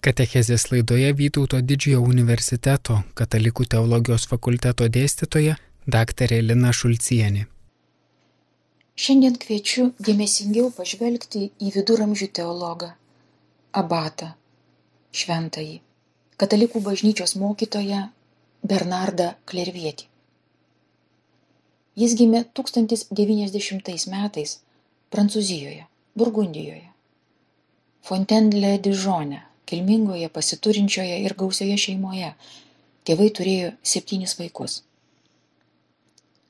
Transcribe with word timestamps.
Katechezės 0.00 0.62
laidoje 0.72 1.10
Vytauto 1.12 1.58
didžiojo 1.60 1.98
universiteto 2.08 2.94
katalikų 3.20 3.66
teologijos 3.74 4.22
fakulteto 4.30 4.86
dėstytoja 4.88 5.58
dr. 5.94 6.32
Lina 6.40 6.70
Šulcienė. 6.72 7.42
Šiandien 8.96 9.36
kviečiu 9.42 9.84
dėmesingiau 10.06 10.70
pažvelgti 10.78 11.42
į 11.60 11.72
viduramžių 11.74 12.28
teologą 12.38 12.88
Abatą, 13.82 14.30
šventąjį, 15.20 15.76
katalikų 16.40 16.82
bažnyčios 16.88 17.36
mokytoją 17.42 18.00
Bernardą 18.72 19.28
Klervietį. 19.52 20.08
Jis 22.00 22.16
gimė 22.16 22.46
1090 22.62 24.08
metais 24.16 24.56
Prancūzijoje, 25.12 25.84
Burgundijoje, 26.16 26.88
Fontainebleau 28.08 28.80
Dižone, 28.80 29.44
kilmingoje, 29.70 30.28
pasiturinčioje 30.34 31.20
ir 31.24 31.34
gausioje 31.38 31.78
šeimoje. 31.86 32.34
Tėvai 33.06 33.28
turėjo 33.36 33.72
septynis 33.92 34.36
vaikus. 34.38 34.80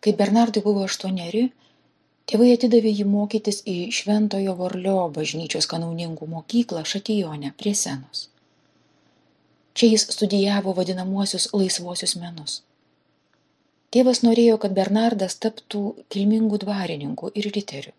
Kai 0.00 0.14
Bernardui 0.16 0.62
buvo 0.64 0.86
aštuoneri, 0.88 1.44
tėvai 2.30 2.54
atidavė 2.56 2.92
jį 2.94 3.04
mokytis 3.08 3.60
į 3.68 3.76
Šventojo 3.92 4.56
Vorlio 4.56 4.96
bažnyčios 5.16 5.68
kanauninkų 5.70 6.28
mokyklą 6.34 6.86
Šatijone 6.88 7.52
prie 7.60 7.74
senos. 7.76 8.30
Čia 9.76 9.92
jis 9.92 10.06
studijavo 10.16 10.72
vadinamuosius 10.76 11.50
laisvosius 11.52 12.16
menus. 12.18 12.60
Tėvas 13.90 14.22
norėjo, 14.22 14.56
kad 14.62 14.74
Bernardas 14.74 15.36
taptų 15.42 15.82
kilmingų 16.14 16.60
dvarininkų 16.64 17.32
ir 17.34 17.50
riterių. 17.56 17.92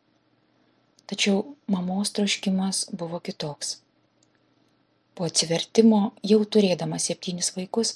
Tačiau 1.11 1.41
mamos 1.67 2.13
troškimas 2.15 2.85
buvo 2.95 3.19
kitoks. 3.19 3.80
Po 5.15 5.27
atsivertimo, 5.27 6.01
jau 6.23 6.39
turėdama 6.45 6.99
septynis 6.99 7.51
vaikus, 7.55 7.95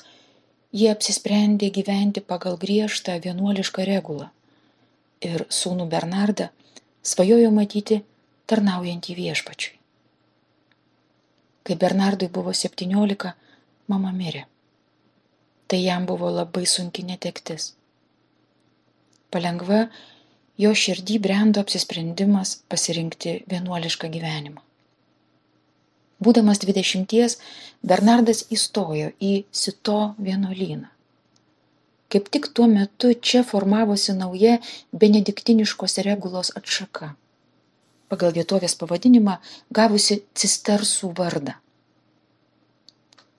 jie 0.76 0.90
apsisprendė 0.92 1.72
gyventi 1.78 2.22
pagal 2.22 2.58
griežtą 2.62 3.16
vienuolišką 3.24 3.86
regulą 3.88 4.30
ir 5.26 5.46
sūnų 5.60 5.88
Bernardą 5.92 6.50
svajojo 7.06 7.52
matyti 7.56 8.02
tarnaujantį 8.52 9.16
viešpačiui. 9.20 9.78
Kai 11.66 11.78
Bernardui 11.82 12.30
buvo 12.30 12.54
septyniolika, 12.54 13.34
mama 13.90 14.12
mirė. 14.14 14.44
Tai 15.66 15.80
jam 15.82 16.06
buvo 16.06 16.30
labai 16.30 16.68
sunki 16.70 17.06
netektis. 17.08 17.72
Palengva 19.34 19.88
jo 20.62 20.74
širdį 20.84 21.18
brendo 21.26 21.64
apsisprendimas 21.66 22.60
pasirinkti 22.70 23.40
vienuolišką 23.50 24.12
gyvenimą. 24.14 24.65
Būdamas 26.24 26.62
dvidešimties, 26.64 27.38
Bernardas 27.84 28.46
įstojo 28.56 29.12
į 29.20 29.34
Sito 29.52 30.16
vienuolyną. 30.18 30.88
Kaip 32.10 32.30
tik 32.32 32.48
tuo 32.56 32.68
metu 32.72 33.12
čia 33.14 33.42
formavosi 33.44 34.14
nauja 34.16 34.60
benediktiniškos 34.94 35.98
regulos 36.08 36.54
atšaka. 36.56 37.12
Pagal 38.08 38.32
vietovės 38.38 38.78
pavadinimą 38.80 39.40
gavusi 39.74 40.22
cistersų 40.38 41.12
vardą. 41.18 41.58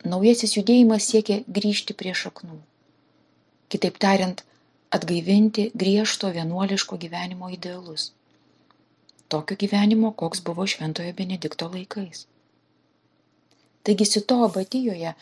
Naujasis 0.05 0.59
judėjimas 0.59 1.07
siekė 1.11 1.41
grįžti 1.49 1.95
prie 1.97 2.13
šaknų. 2.15 2.59
Kitaip 3.73 3.97
tariant, 4.03 4.43
atgaivinti 4.91 5.71
griežto 5.75 6.31
vienuoliško 6.37 6.99
gyvenimo 7.03 7.49
idealus. 7.51 8.13
Tokio 9.29 9.57
gyvenimo, 9.59 10.13
koks 10.13 10.43
buvo 10.47 10.67
Šventojo 10.67 11.15
Benedikto 11.19 11.71
laikais. 11.73 12.27
Taigi 13.87 14.07
Sito 14.11 14.41
abatijoje 14.43 15.13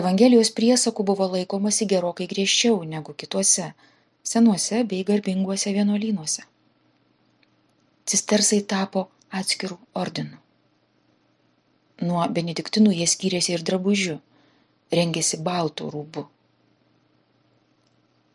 Evangelijos 0.00 0.50
priesakų 0.56 1.04
buvo 1.08 1.26
laikomasi 1.32 1.86
gerokai 1.88 2.26
griežčiau 2.30 2.78
negu 2.88 3.12
kituose 3.22 3.66
senuose 4.30 4.78
bei 4.90 5.04
garbinguose 5.10 5.72
vienuolynuose. 5.76 6.44
Cistersai 8.08 8.62
tapo 8.72 9.06
atskirų 9.40 9.76
ordinų. 10.04 10.40
Nuo 12.08 12.24
benediktinų 12.38 12.96
jie 12.96 13.10
skyrėsi 13.12 13.52
ir 13.56 13.64
drabužiu, 13.70 14.18
rengėsi 15.00 15.40
baltų 15.50 15.92
rūbų. 15.92 16.26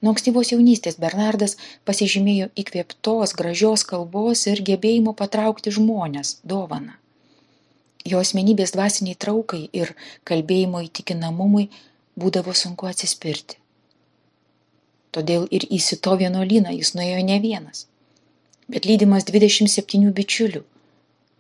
Nuo 0.02 0.16
ankstyvos 0.16 0.54
jaunystės 0.54 1.02
Bernardas 1.02 1.58
pasižymėjo 1.90 2.50
įkvėptos, 2.66 3.34
gražios 3.38 3.90
kalbos 3.94 4.48
ir 4.54 4.66
gebėjimo 4.72 5.18
patraukti 5.26 5.74
žmonės 5.78 6.40
dovana 6.54 7.02
jo 8.06 8.22
asmenybės 8.22 8.74
dvasiniai 8.76 9.18
traukai 9.26 9.64
ir 9.78 9.94
kalbėjimo 10.28 10.82
įtikinamumui 10.88 11.68
būdavo 12.20 12.54
sunku 12.58 12.90
atsispirti. 12.90 13.58
Todėl 15.12 15.48
ir 15.52 15.68
į 15.68 15.80
Sito 15.84 16.16
vienuolyną 16.20 16.72
jis 16.78 16.94
nuėjo 16.96 17.24
ne 17.28 17.38
vienas, 17.44 17.86
bet 18.72 18.88
lydimas 18.88 19.28
27 19.28 20.14
bičiulių, 20.16 20.64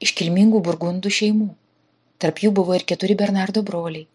iškilmingų 0.03 0.61
burgundų 0.67 1.11
šeimų. 1.17 1.50
Tarp 2.21 2.41
jų 2.44 2.51
buvo 2.57 2.75
ir 2.77 2.83
keturi 2.85 3.16
Bernardo 3.17 3.63
broliai. 3.66 4.05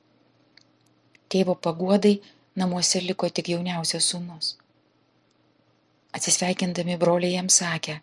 Tėvo 1.32 1.56
paguodai 1.58 2.20
namuose 2.54 3.00
liko 3.02 3.28
tik 3.28 3.48
jauniausias 3.54 4.12
sūnus. 4.12 4.52
Atsisveikindami 6.14 6.96
broliai 7.00 7.34
jam 7.34 7.48
sakė, 7.50 7.98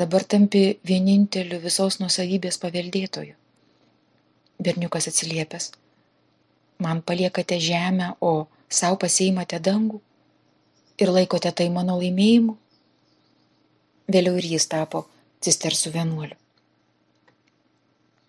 dabar 0.00 0.24
tampi 0.24 0.62
vieninteliu 0.90 1.60
visos 1.62 1.98
nusavybės 2.02 2.58
paveldėtoju. 2.62 3.34
Berniukas 4.58 5.08
atsiliepęs, 5.10 5.70
man 6.82 7.02
paliekate 7.02 7.60
žemę, 7.62 8.14
o 8.20 8.48
savo 8.68 8.98
pasiimate 9.04 9.60
dangų 9.60 10.00
ir 10.98 11.12
laikote 11.14 11.52
tai 11.52 11.68
mano 11.70 11.98
laimėjimu. 12.00 12.56
Vėliau 14.08 14.38
ir 14.40 14.50
jis 14.56 14.66
tapo 14.66 15.04
cistersų 15.44 15.92
vienuoliu. 15.94 16.36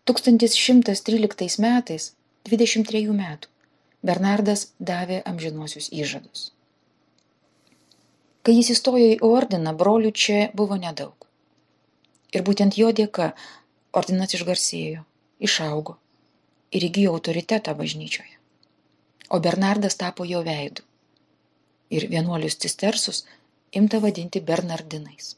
1113 0.10 1.62
metais, 1.62 2.14
23 2.50 3.14
metų, 3.14 3.50
Bernardas 4.02 4.70
davė 4.80 5.20
amžinuosius 5.28 5.90
įžadus. 5.92 6.50
Kai 8.42 8.56
jis 8.56 8.72
įstojo 8.74 9.10
į 9.14 9.18
ordiną, 9.28 9.76
brolių 9.78 10.12
čia 10.16 10.46
buvo 10.56 10.78
nedaug. 10.80 11.29
Ir 12.34 12.46
būtent 12.46 12.78
jo 12.78 12.92
dėka 12.94 13.32
ordinas 14.00 14.36
išgarsėjo, 14.38 15.02
išaugo 15.40 15.98
ir 16.72 16.86
įgyjo 16.86 17.16
autoritetą 17.18 17.74
bažnyčioje. 17.78 18.36
O 19.30 19.40
Bernardas 19.40 19.98
tapo 19.98 20.26
jo 20.26 20.42
veidu. 20.46 20.86
Ir 21.90 22.06
vienuolius 22.10 22.58
cistersus 22.62 23.24
imta 23.74 24.00
vadinti 24.04 24.42
Bernardinais. 24.42 25.36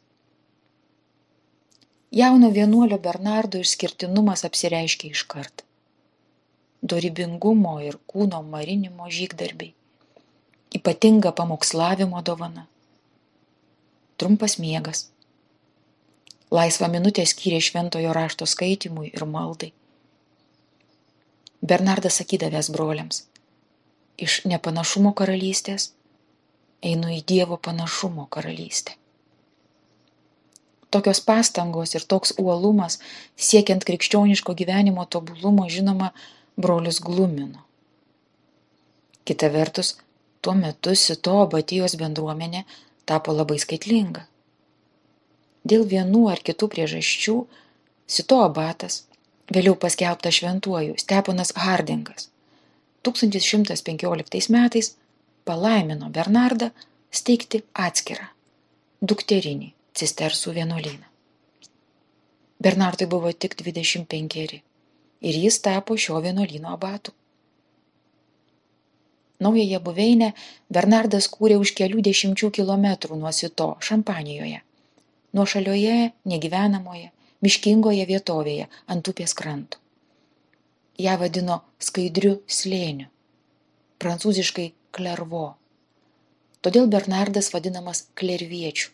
Jauno 2.11 2.49
vienuolio 2.51 2.97
Bernardo 2.99 3.59
išskirtinumas 3.63 4.43
apsireiškia 4.47 5.15
iškart. 5.15 5.63
Dorybingumo 6.83 7.77
ir 7.87 7.95
kūno 8.11 8.41
marinimo 8.43 9.07
žygdarbiai. 9.07 9.71
Ypatinga 10.75 11.31
pamokslavimo 11.37 12.19
dovana. 12.27 12.65
Trumpas 14.17 14.57
miegas 14.59 15.05
Laisvą 16.51 16.89
minutę 16.91 17.23
skyrė 17.23 17.61
šventojo 17.63 18.11
rašto 18.13 18.45
skaitimui 18.45 19.13
ir 19.13 19.23
maldai. 19.25 19.71
Bernardas 21.63 22.17
sakydavęs 22.19 22.67
broliams, 22.75 23.21
iš 24.17 24.41
nepanašumo 24.51 25.13
karalystės 25.15 25.91
einu 26.83 27.13
į 27.15 27.21
Dievo 27.31 27.57
panašumo 27.67 28.25
karalystę. 28.35 28.97
Tokios 30.91 31.21
pastangos 31.23 31.95
ir 31.95 32.03
toks 32.03 32.33
uolumas 32.41 32.97
siekiant 33.39 33.85
krikščioniško 33.87 34.55
gyvenimo 34.59 35.05
tobulumo, 35.05 35.69
žinoma, 35.71 36.09
brolius 36.57 36.99
glumino. 36.99 37.63
Kita 39.23 39.47
vertus, 39.53 39.93
tuo 40.41 40.57
metu 40.57 40.97
Sito 40.99 41.37
abatijos 41.45 41.95
bendruomenė 41.95 42.65
tapo 43.05 43.31
labai 43.37 43.61
skaitlinga. 43.63 44.25
Dėl 45.61 45.85
vienų 45.85 46.25
ar 46.31 46.41
kitų 46.41 46.69
priežasčių 46.73 47.35
Sito 48.11 48.41
abatas, 48.43 49.05
vėliau 49.55 49.77
paskelbtas 49.79 50.35
šventuoju 50.39 50.97
Steponas 50.99 51.53
Hardingas, 51.55 52.27
1115 53.07 54.49
metais 54.51 54.89
palaimino 55.47 56.09
Bernardą 56.11 56.71
steigti 57.11 57.61
atskirą 57.85 58.25
dukterinį 59.01 59.69
cistersų 59.97 60.55
vienuolyną. 60.57 61.07
Bernardui 62.61 63.07
buvo 63.13 63.31
tik 63.33 63.55
25 63.61 64.41
ir 64.41 65.39
jis 65.45 65.61
tapo 65.61 65.97
šio 65.97 66.19
vienuolyno 66.25 66.73
abatu. 66.73 67.13
Naująją 69.41 69.79
buveinę 69.87 70.33
Bernardas 70.69 71.29
kūrė 71.31 71.57
už 71.61 71.73
kelių 71.79 72.03
dešimčių 72.09 72.51
kilometrų 72.59 73.17
nuo 73.23 73.31
Sito, 73.33 73.71
Šampanijoje 73.79 74.61
nuošalioje, 75.37 76.11
negyvenamoje, 76.27 77.11
miškingoje 77.41 78.05
vietovėje 78.09 78.67
ant 78.87 79.07
upės 79.07 79.33
krantų. 79.37 79.77
ją 81.01 81.17
vadino 81.17 81.61
skaidriu 81.81 82.33
slėniu, 82.47 83.07
prancūziškai 84.01 84.71
klervo. 84.93 85.55
Todėl 86.61 86.89
Bernardas 86.91 87.49
vadinamas 87.53 88.03
klerviečiu. 88.19 88.91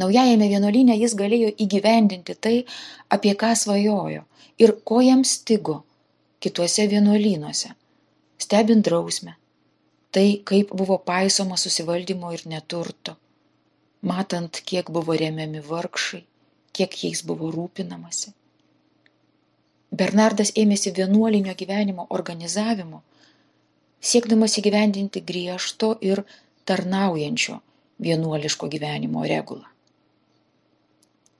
Naujajame 0.00 0.48
vienuolyne 0.48 0.96
jis 0.96 1.14
galėjo 1.16 1.52
įgyvendinti 1.64 2.34
tai, 2.34 2.54
apie 3.12 3.32
ką 3.38 3.52
svajojo 3.56 4.24
ir 4.58 4.74
ko 4.88 5.00
jam 5.04 5.24
stigo 5.24 5.82
kituose 6.42 6.86
vienuolynuose, 6.90 7.72
stebint 8.40 8.84
drausmę, 8.88 9.36
tai 10.10 10.40
kaip 10.48 10.72
buvo 10.76 10.98
paisoma 10.98 11.58
susivaldymo 11.60 12.32
ir 12.36 12.46
neturto, 12.50 13.16
matant, 14.02 14.60
kiek 14.68 14.90
buvo 14.90 15.16
remiami 15.16 15.62
vargšai, 15.66 16.22
kiek 16.76 16.96
jais 17.04 17.24
buvo 17.26 17.50
rūpinamasi. 17.54 18.32
Bernardas 19.92 20.54
ėmėsi 20.56 20.94
vienuolinio 20.96 21.52
gyvenimo 21.58 22.06
organizavimo, 22.10 23.02
siekdamas 24.00 24.56
įgyvendinti 24.60 25.20
griežto 25.20 25.92
ir 26.00 26.24
tarnaujančio 26.64 27.60
vienuoliško 28.00 28.70
gyvenimo 28.72 29.26
regulą 29.28 29.72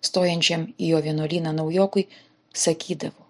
stojančiam 0.02 0.66
į 0.78 0.92
jo 0.92 1.00
vienuolyną 1.06 1.52
naujokui, 1.56 2.06
sakydavo, 2.64 3.26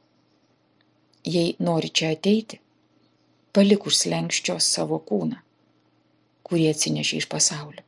jei 1.24 1.54
nori 1.60 1.92
čia 1.92 2.12
ateiti, 2.16 2.58
palik 3.52 3.86
už 3.86 3.98
slengščio 4.04 4.58
savo 4.58 4.98
kūną, 5.10 5.38
kurį 6.48 6.70
atsinešė 6.72 7.22
iš 7.22 7.28
pasaulio. 7.34 7.84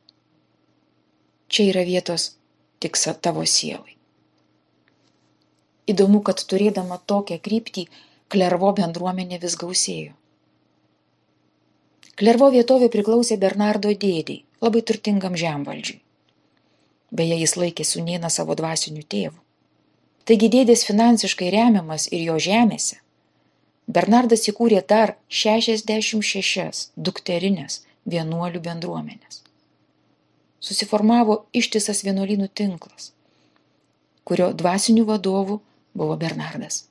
Čia 1.55 1.69
yra 1.71 1.85
vietos 1.87 2.33
tik 2.83 2.97
tavo 3.23 3.45
sielai. 3.47 3.93
Įdomu, 5.87 6.19
kad 6.19 6.41
turėdama 6.51 6.97
tokią 7.07 7.37
kryptį, 7.39 7.85
Klervo 8.27 8.71
bendruomenė 8.75 9.37
vis 9.39 9.55
gausėjo. 9.61 10.11
Klervo 12.19 12.49
vietovė 12.51 12.89
priklausė 12.91 13.37
Bernardo 13.37 13.93
dėdėjai, 14.03 14.41
labai 14.65 14.81
turtingam 14.81 15.37
žemvaldžiui. 15.39 16.01
Beje, 17.15 17.39
jis 17.43 17.55
laikė 17.61 17.87
sunieną 17.87 18.33
savo 18.33 18.59
dvasiniu 18.59 19.05
tėvu. 19.15 19.39
Taigi 20.27 20.51
dėdės 20.57 20.83
finansiškai 20.89 21.53
remiamas 21.55 22.09
ir 22.11 22.27
jo 22.27 22.35
žemėse. 22.49 22.99
Bernardas 23.87 24.43
įkūrė 24.51 24.83
dar 24.89 25.15
66 25.29 26.87
dukterinės 26.97 27.83
vienuolių 28.09 28.65
bendruomenės. 28.67 29.44
Susiformavo 30.65 31.43
ištisas 31.53 32.01
vienuolynų 32.07 32.49
tinklas, 32.57 33.11
kurio 34.25 34.51
dvasinių 34.57 35.05
vadovų 35.09 35.59
buvo 35.93 36.15
Bernardas. 36.21 36.85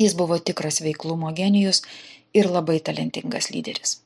Jis 0.00 0.16
buvo 0.16 0.36
tikras 0.38 0.80
veiklumo 0.84 1.32
genijus 1.36 1.82
ir 2.36 2.50
labai 2.50 2.80
talentingas 2.84 3.48
lyderis. 3.54 4.00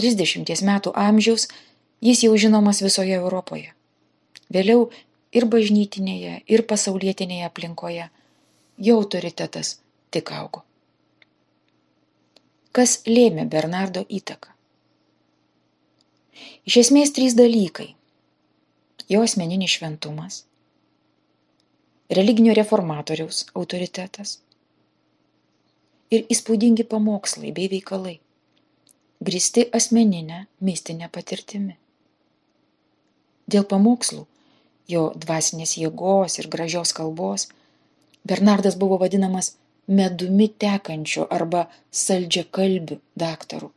30 0.00 0.66
metų 0.66 0.94
amžiaus 0.96 1.46
jis 2.02 2.24
jau 2.26 2.34
žinomas 2.46 2.82
visoje 2.82 3.14
Europoje 3.18 3.72
vėliau 4.52 4.88
ir 5.32 5.48
bažnytinėje, 5.54 6.42
ir 6.46 6.64
pasaulietinėje 6.68 7.48
aplinkoje 7.48 8.08
jo 8.86 8.98
autoritetas 9.00 9.76
tik 10.14 10.32
augo. 10.36 10.64
Kas 12.72 13.00
lėmė 13.08 13.46
Bernardo 13.52 14.04
įtaką? 14.08 14.51
Iš 16.66 16.76
esmės 16.84 17.12
trys 17.16 17.34
dalykai- 17.38 17.94
jo 19.12 19.20
asmeninis 19.26 19.76
šventumas, 19.76 20.44
religinio 22.18 22.54
reformatoriaus 22.56 23.46
autoritetas 23.54 24.38
ir 26.12 26.26
įspūdingi 26.32 26.84
pamokslai 26.88 27.52
bei 27.56 27.68
veikalai, 27.72 28.18
gristi 29.20 29.64
asmeninę 29.78 30.46
mistinę 30.60 31.08
patirtimi. 31.12 31.76
Dėl 33.48 33.64
pamokslų 33.68 34.26
jo 34.92 35.02
dvasinės 35.24 35.76
jėgos 35.80 36.38
ir 36.38 36.48
gražios 36.52 36.92
kalbos, 36.96 37.48
Bernardas 38.24 38.76
buvo 38.78 39.00
vadinamas 39.02 39.56
medumi 39.86 40.46
tekančiu 40.48 41.26
arba 41.26 41.64
saldžiakalbiu 41.90 43.00
daktaru, 43.18 43.72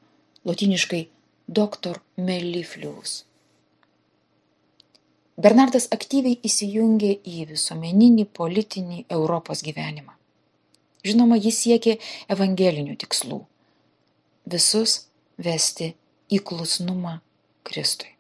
lotiniškai 0.46 1.08
doktor 1.48 2.02
melliflius. 2.18 3.24
Bernardas 5.38 5.90
aktyviai 5.92 6.40
įsijungė 6.48 7.12
į 7.28 7.46
visuomeninį 7.52 8.26
politinį 8.34 9.06
Europos 9.12 9.62
gyvenimą. 9.66 10.14
Žinoma, 11.06 11.38
jis 11.38 11.60
siekė 11.66 11.98
evangelinių 12.32 12.96
tikslų- 13.04 13.42
visus 14.54 15.08
vesti 15.38 15.94
į 16.32 16.40
klusnumą 16.40 17.20
Kristui. 17.64 18.16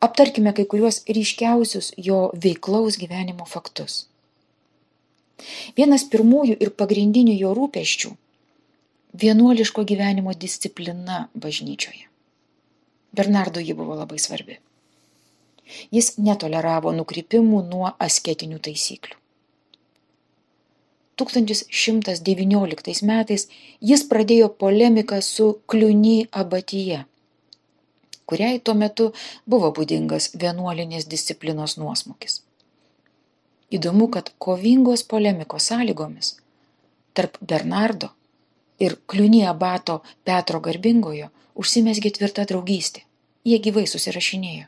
Aptarkime 0.00 0.52
kai 0.52 0.64
kuriuos 0.64 1.04
ryškiausius 1.08 1.92
jo 1.96 2.30
veiklaus 2.34 2.98
gyvenimo 3.00 3.46
faktus. 3.46 4.06
Vienas 5.76 6.04
pirmųjų 6.10 6.56
ir 6.60 6.70
pagrindinių 6.70 7.38
jo 7.38 7.54
rūpeščių- 7.54 8.10
vienuoliško 9.22 9.84
gyvenimo 9.84 10.34
disciplina 10.34 11.28
bažnyčioje. 11.34 12.08
Bernardo 13.12 13.60
ji 13.60 13.74
buvo 13.74 13.94
labai 13.94 14.18
svarbi. 14.18 14.58
Jis 15.94 16.16
netoleravo 16.18 16.92
nukrypimų 16.92 17.62
nuo 17.70 17.94
asketinių 17.98 18.58
taisyklių. 18.58 19.16
1119 21.22 23.06
metais 23.06 23.48
jis 23.80 24.02
pradėjo 24.10 24.48
polemiką 24.58 25.20
su 25.22 25.52
Kliuny 25.70 26.26
abatyje 26.32 27.04
kuriai 28.26 28.58
tuo 28.58 28.74
metu 28.74 29.10
buvo 29.50 29.70
būdingas 29.76 30.30
vienuolinės 30.40 31.08
disciplinos 31.10 31.76
nuosmukis. 31.80 32.40
Įdomu, 33.74 34.08
kad 34.08 34.30
kovingos 34.38 35.04
polemikos 35.10 35.70
sąlygomis 35.70 36.34
tarp 37.14 37.38
Bernardo 37.40 38.10
ir 38.78 38.96
kliunie 39.06 39.46
abato 39.48 40.00
Petro 40.24 40.60
Garbingojo 40.60 41.30
užsimesgė 41.54 42.14
tvirta 42.18 42.44
draugystė. 42.50 43.04
Jie 43.44 43.58
gyvai 43.60 43.84
susirašinėjo. 43.90 44.66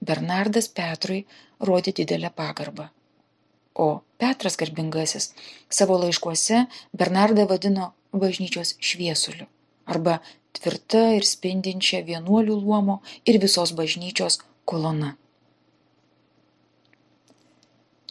Bernardas 0.00 0.68
Petrui 0.68 1.24
rodė 1.60 1.92
didelę 1.96 2.30
pagarbą. 2.36 2.88
O 3.74 4.02
Petras 4.20 4.56
Garbingasis 4.60 5.30
savo 5.68 5.96
laiškuose 6.02 6.66
Bernardą 6.92 7.46
vadino 7.48 7.92
bažnyčios 8.12 8.74
šviesuliu 8.80 9.46
arba 9.90 10.18
tvirta 10.56 11.02
ir 11.16 11.26
spindinčia 11.26 12.02
vienuolių 12.06 12.58
luomo 12.60 13.00
ir 13.26 13.38
visos 13.42 13.72
bažnyčios 13.78 14.40
kolona. 14.64 15.14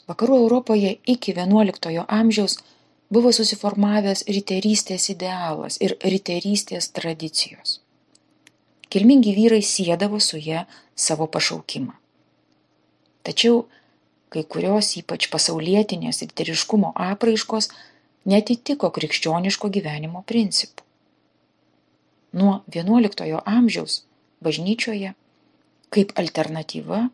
Vakarų 0.10 0.40
Europoje 0.44 0.96
iki 1.14 1.36
XI 1.38 2.04
amžiaus 2.08 2.58
buvo 3.14 3.32
susiformavęs 3.36 4.26
riterystės 4.30 5.10
idealas 5.14 5.80
ir 5.82 5.96
riterystės 6.04 6.92
tradicijos. 6.96 7.80
Kilmingi 8.90 9.36
vyrai 9.38 9.62
sėdavo 9.66 10.20
su 10.22 10.38
ją 10.42 10.66
savo 10.96 11.28
pašaukimą. 11.28 11.94
Tačiau 13.26 13.64
kai 14.34 14.44
kurios 14.46 14.96
ypač 15.02 15.30
pasaulietinės 15.34 16.22
riteriškumo 16.26 16.94
apraiškos 17.10 17.72
netitiko 18.30 18.90
krikščioniško 18.94 19.70
gyvenimo 19.74 20.24
principų 20.30 20.86
nuo 22.34 22.62
XI 22.70 23.42
amžiaus 23.46 24.04
bažnyčioje 24.42 25.14
kaip 25.90 26.14
alternatyva 26.16 27.10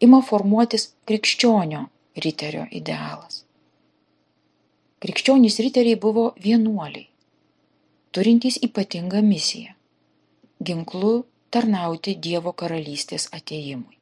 ima 0.00 0.20
formuotis 0.22 0.92
krikščionio 1.08 1.86
riterio 2.24 2.66
idealas. 2.70 3.47
Krikščionys 4.98 5.60
riteriai 5.62 5.94
buvo 6.02 6.22
vienuoliai, 6.42 7.04
turintys 8.10 8.56
ypatingą 8.66 9.20
misiją- 9.22 9.76
ginklu 10.66 11.12
tarnauti 11.54 12.16
Dievo 12.24 12.52
karalystės 12.62 13.28
ateimui. 13.38 13.94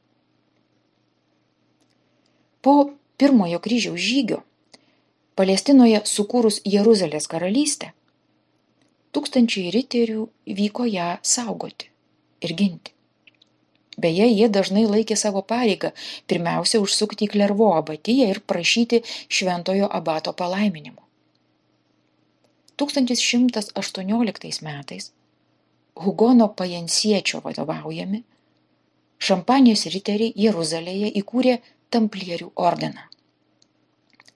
Po 2.65 2.75
pirmojo 3.21 3.61
kryžiaus 3.67 4.01
žygio 4.07 4.41
Palestinoje 5.37 6.01
sukūrus 6.15 6.63
Jeruzalės 6.65 7.29
karalystę, 7.29 7.93
tūkstančiai 9.13 9.69
riterių 9.77 10.29
vyko 10.63 10.89
ją 10.89 11.13
saugoti 11.37 11.93
ir 12.41 12.57
ginti. 12.57 12.96
Beje, 13.97 14.27
jie 14.29 14.49
dažnai 14.53 14.85
laikė 14.85 15.17
savo 15.17 15.43
pareigą 15.43 15.93
pirmiausia 16.29 16.83
užsukti 16.85 17.27
į 17.27 17.33
Klervo 17.33 17.73
abatiją 17.79 18.29
ir 18.33 18.43
prašyti 18.45 19.03
šventojo 19.29 19.89
abato 20.01 20.33
palaiminimo. 20.37 21.03
1118 22.77 24.63
metais 24.63 25.13
Hugono 25.97 26.49
Pajensiečio 26.49 27.41
vadovaujami 27.45 28.23
Šampanijos 29.17 29.87
riteriai 29.95 30.35
Jeruzalėje 30.37 31.09
įkūrė 31.23 31.57
Tamplierių 31.95 32.51
ordiną. 32.61 33.07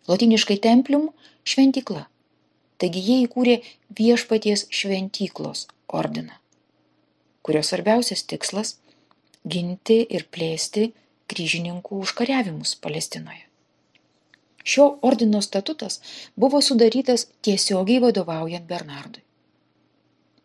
Lotiniškai 0.09 0.57
templium- 0.65 1.11
šventykla. 1.51 2.07
Taigi 2.81 3.01
jie 3.09 3.17
įkūrė 3.27 3.57
viešpaties 3.99 4.65
šventyklos 4.73 5.67
ordiną, 6.01 6.33
kurio 7.45 7.61
svarbiausias 7.61 8.25
tikslas- 8.25 8.79
ginti 9.45 10.01
ir 10.09 10.27
plėsti 10.31 10.91
kryžininkų 11.31 12.01
užkariavimus 12.05 12.75
Palestinoje. 12.83 13.47
Šio 14.65 14.99
ordino 15.03 15.41
statutas 15.43 16.01
buvo 16.37 16.61
sudarytas 16.61 17.27
tiesiogiai 17.43 18.01
vadovaujant 18.05 18.67
Bernardui. 18.69 19.23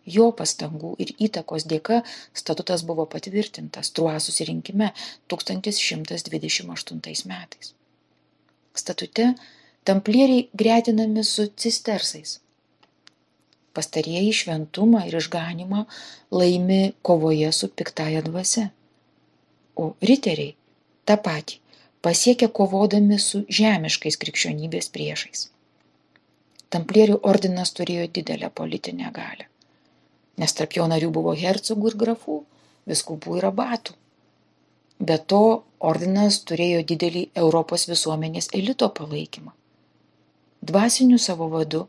Jo 0.05 0.29
pastangų 0.37 0.93
ir 1.01 1.11
įtakos 1.27 1.65
dėka 1.65 2.03
statutas 2.33 2.83
buvo 2.85 3.05
patvirtintas 3.09 3.91
Truo 3.91 4.13
susirinkime 4.21 4.91
1128 5.33 7.25
metais. 7.31 7.73
Statute 8.75 9.33
tamplieriai 9.83 10.49
gretinami 10.53 11.23
su 11.23 11.47
cistersais. 11.57 12.39
Pastarieji 13.73 14.31
šventumą 14.33 15.07
ir 15.09 15.17
išganimą 15.19 15.85
laimi 16.31 16.93
kovoje 17.01 17.51
su 17.51 17.67
piktaja 17.67 18.21
dvasia. 18.21 18.69
O 19.81 19.93
riteriai 20.09 20.55
tą 21.05 21.17
patį 21.29 21.59
pasiekia 22.05 22.51
kovodami 22.59 23.19
su 23.19 23.43
žemiškais 23.59 24.19
krikščionybės 24.21 24.91
priešais. 24.95 25.49
Tamplierių 26.73 27.19
ordinas 27.31 27.73
turėjo 27.77 28.07
didelę 28.19 28.49
politinę 28.61 29.11
galę 29.15 29.49
nes 30.37 30.55
tarp 30.57 30.75
jo 30.77 30.87
narių 30.91 31.11
buvo 31.15 31.33
hercogų 31.39 31.91
ir 31.91 31.97
grafų, 32.03 32.39
viskupų 32.89 33.39
ir 33.39 33.47
abatų. 33.51 33.95
Be 34.99 35.17
to, 35.31 35.41
ordinas 35.79 36.39
turėjo 36.49 36.83
didelį 36.91 37.25
Europos 37.41 37.87
visuomenės 37.89 38.51
elito 38.59 38.89
palaikymą. 38.99 39.51
Dvasiniu 40.65 41.19
savo 41.21 41.49
vadu 41.51 41.85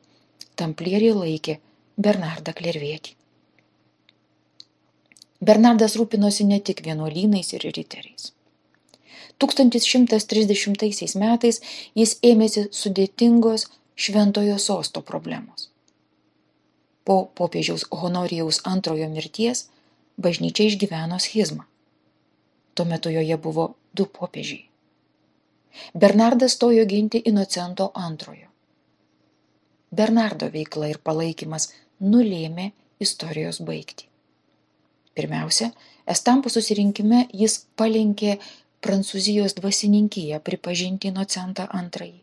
tamplieriai 0.58 1.14
laikė 1.16 1.58
Bernardą 1.96 2.54
Klervietį. 2.56 3.14
Bernardas 5.40 5.96
rūpinosi 6.00 6.46
ne 6.48 6.60
tik 6.60 6.82
vienuolynais 6.86 7.52
ir 7.52 7.68
riteriais. 7.76 8.32
1130 9.42 11.16
metais 11.20 11.60
jis 11.94 12.18
ėmėsi 12.24 12.68
sudėtingos 12.72 13.68
šventojo 13.96 14.56
sosto 14.58 15.02
problemos 15.04 15.70
po 17.06 17.16
popiežiaus 17.38 17.86
Honorijaus 18.02 18.58
antrojo 18.72 19.06
mirties 19.16 19.68
bažnyčia 20.24 20.66
išgyveno 20.70 21.18
schizmą. 21.22 21.64
Tuo 22.74 22.86
metu 22.92 23.12
joje 23.14 23.36
buvo 23.44 23.66
du 23.94 24.06
popiežiai. 24.18 24.64
Bernardas 25.94 26.56
stojo 26.58 26.84
ginti 26.92 27.22
Inocento 27.30 27.90
antrojo. 27.94 28.50
Bernardo 29.90 30.50
veikla 30.56 30.90
ir 30.92 30.98
palaikymas 31.08 31.68
nulėmė 32.02 32.72
istorijos 33.06 33.62
baigtį. 33.70 34.05
Pirmiausia, 35.16 35.70
Estampų 36.06 36.52
susirinkime 36.52 37.24
jis 37.34 37.58
palenkė 37.80 38.36
Prancūzijos 38.84 39.56
dvasininkiją 39.56 40.38
pripažinti 40.46 41.08
Inocentą 41.10 41.64
antrąjį. 41.78 42.20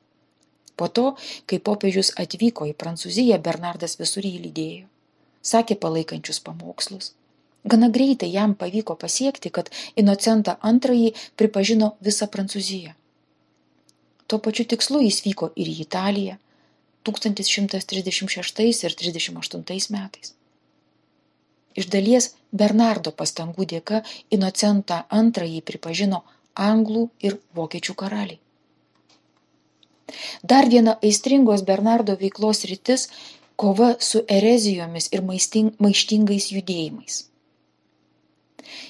Po 0.79 0.87
to, 0.87 1.05
kai 1.49 1.59
popiežius 1.59 2.13
atvyko 2.23 2.67
į 2.69 2.75
Prancūziją, 2.79 3.39
Bernardas 3.43 3.97
visur 3.99 4.25
jį 4.25 4.37
lydėjo. 4.45 4.85
Sakė 5.43 5.75
palaikančius 5.83 6.39
pamokslus. 6.45 7.11
Gana 7.65 7.89
greitai 7.97 8.29
jam 8.31 8.53
pavyko 8.59 8.95
pasiekti, 8.99 9.51
kad 9.57 9.71
Inocentą 9.99 10.55
antrąjį 10.71 11.11
pripažino 11.39 11.93
visą 12.07 12.29
Prancūziją. 12.31 12.93
Tuo 14.27 14.39
pačiu 14.39 14.65
tikslu 14.69 15.01
jis 15.03 15.19
vyko 15.25 15.51
ir 15.55 15.69
į 15.73 15.75
Italiją 15.83 16.37
1136 17.09 18.87
ir 18.87 18.95
38 19.03 19.91
metais. 19.97 20.33
Iš 21.75 21.89
dalies 21.95 22.29
Bernardo 22.51 23.11
pastangų 23.11 23.65
dėka 23.73 24.03
Inocentą 24.37 25.03
antrąjį 25.09 25.61
pripažino 25.69 26.21
anglų 26.69 27.07
ir 27.27 27.37
vokiečių 27.57 27.95
karaliai. 27.97 28.39
Dar 30.43 30.69
viena 30.69 30.97
aistringos 31.01 31.63
Bernardo 31.69 32.15
veiklos 32.19 32.63
rytis- 32.69 33.07
kova 33.63 33.95
su 33.99 34.23
erezijomis 34.37 35.09
ir 35.11 35.21
maištingais 35.85 36.49
judėjimais. 36.55 37.23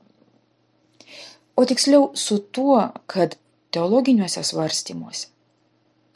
O 1.57 1.65
tiksliau 1.65 2.11
su 2.15 2.39
tuo, 2.53 2.83
kad 3.09 3.39
teologiniuose 3.73 4.43
svarstymuose 4.45 5.33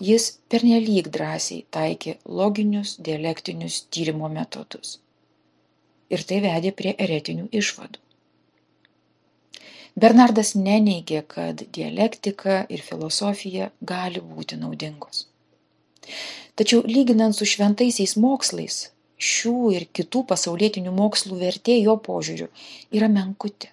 jis 0.01 0.27
pernelyg 0.49 1.09
drąsiai 1.13 1.65
taikė 1.77 2.17
loginius 2.41 2.97
dialektinius 3.07 3.83
tyrimo 3.93 4.31
metodus. 4.33 4.99
Ir 6.11 6.25
tai 6.27 6.41
vedė 6.45 6.73
prie 6.77 6.95
eretinių 7.07 7.51
išvadų. 7.61 8.01
Bernardas 10.01 10.55
neneigė, 10.55 11.21
kad 11.29 11.63
dialektika 11.77 12.63
ir 12.73 12.81
filosofija 12.87 13.69
gali 13.83 14.23
būti 14.25 14.57
naudingos. 14.57 15.27
Tačiau 16.57 16.81
lyginant 16.87 17.37
su 17.37 17.45
šventaisiais 17.47 18.17
mokslais, 18.17 18.79
šių 19.21 19.57
ir 19.77 19.87
kitų 19.93 20.25
pasaulietinių 20.33 20.95
mokslų 20.97 21.39
vertė 21.43 21.77
jo 21.81 21.99
požiūriu 22.01 22.49
yra 22.97 23.11
menkutė. 23.13 23.71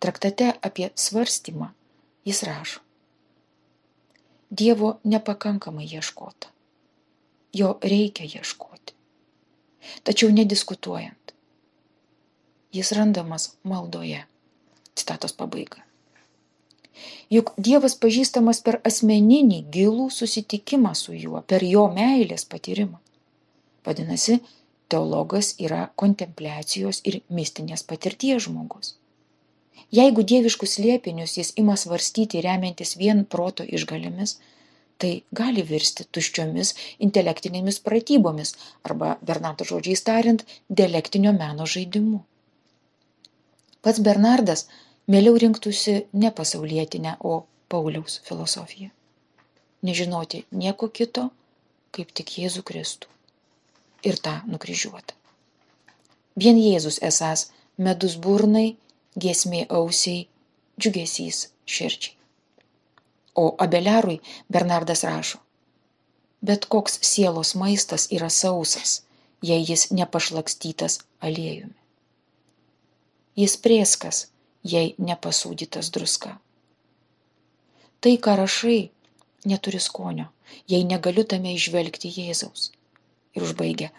Traktate 0.00 0.54
apie 0.64 0.88
svarstymą 0.96 1.74
Jis 2.24 2.42
rašo. 2.42 2.80
Dievo 4.50 4.98
nepakankamai 5.04 5.86
ieškota. 5.88 6.48
Jo 7.54 7.78
reikia 7.82 8.26
ieškoti. 8.28 8.94
Tačiau 10.04 10.30
nediskutuojant. 10.30 11.32
Jis 12.76 12.92
randamas 12.92 13.54
maldoje. 13.64 14.26
Citatos 14.94 15.32
pabaiga. 15.32 15.80
Juk 17.32 17.54
Dievas 17.56 17.96
pažįstamas 17.96 18.60
per 18.66 18.80
asmeninį 18.84 19.62
gilų 19.72 20.10
susitikimą 20.12 20.92
su 20.94 21.16
juo, 21.16 21.40
per 21.42 21.64
jo 21.64 21.86
meilės 21.94 22.44
patyrimą. 22.44 23.00
Vadinasi, 23.86 24.40
teologas 24.90 25.54
yra 25.66 25.82
kontempliacijos 26.02 27.02
ir 27.10 27.20
mistinės 27.38 27.84
patirties 27.90 28.46
žmogus. 28.46 28.94
Jeigu 29.98 30.22
dieviškus 30.32 30.78
liepinius 30.84 31.36
jis 31.38 31.52
ima 31.62 31.76
svarstyti 31.82 32.42
remiantis 32.44 32.96
vien 33.00 33.24
proto 33.34 33.64
išgalėmis, 33.78 34.36
tai 35.00 35.12
gali 35.40 35.64
virsti 35.66 36.04
tuščiomis 36.14 36.74
intelektinėmis 37.06 37.80
pratybomis 37.86 38.52
arba, 38.88 39.16
Bernardo 39.30 39.66
žodžiais 39.70 40.04
tariant, 40.06 40.44
dialektinio 40.68 41.32
meno 41.36 41.66
žaidimu. 41.74 42.20
Pats 43.80 44.02
Bernardas 44.04 44.66
mieliau 45.08 45.38
rinktųsi 45.40 45.96
ne 46.12 46.30
pasaulietinę, 46.30 47.16
o 47.20 47.46
Pauliaus 47.68 48.20
filosofiją. 48.28 48.90
Nežinoti 49.88 50.44
nieko 50.62 50.90
kito, 50.98 51.30
kaip 51.96 52.12
tik 52.12 52.36
Jėzų 52.42 52.62
Kristų. 52.70 53.08
Ir 54.02 54.16
tą 54.24 54.40
nukryžiuotą. 54.48 55.14
Vien 56.40 56.56
Jėzus 56.56 57.00
esas 57.04 57.50
medus 57.76 58.16
burnai, 58.16 58.76
giesmė 59.18 59.66
ausiai, 59.68 60.28
džiugesys 60.80 61.48
širdžiai. 61.66 62.16
O 63.36 63.44
Abeliarui 63.64 64.18
Bernardas 64.48 65.04
rašo, 65.04 65.38
bet 66.42 66.66
koks 66.72 66.98
sielos 67.10 67.54
maistas 67.54 68.08
yra 68.16 68.30
sausas, 68.30 69.02
jei 69.42 69.60
jis 69.68 69.90
nepašlakstytas 69.90 70.98
aliejumi. 71.20 71.76
Jis 73.36 73.56
prieskas, 73.64 74.26
jei 74.64 74.94
nepasūdytas 74.98 75.92
druska. 75.94 76.34
Tai, 78.00 78.12
ką 78.24 78.36
rašai, 78.40 78.90
neturi 79.44 79.80
skonio, 79.80 80.26
jei 80.68 80.84
negaliu 80.84 81.24
tame 81.24 81.54
išvelgti 81.54 82.10
Jėzaus. 82.16 82.70
Ir 83.36 83.46
užbaigia, 83.46 83.90